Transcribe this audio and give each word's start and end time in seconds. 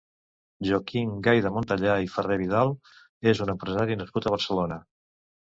Joaquim 0.69 1.11
Gay 1.27 1.43
de 1.47 1.51
Montellà 1.57 1.97
i 2.05 2.09
Ferrer-Vidal 2.15 2.73
és 3.35 3.43
un 3.47 3.53
empresari 3.57 4.01
nascut 4.01 4.27
a 4.27 4.35
Barcelona. 4.39 4.81